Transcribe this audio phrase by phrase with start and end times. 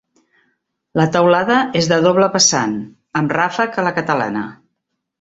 [0.99, 2.75] La teulada és de doble vessant,
[3.23, 4.47] amb ràfec a la catalana.